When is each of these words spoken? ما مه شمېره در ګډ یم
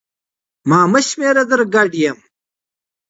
ما 0.69 0.79
مه 0.91 1.01
شمېره 1.07 1.43
در 1.49 1.61
ګډ 1.75 1.91
یم 2.03 2.17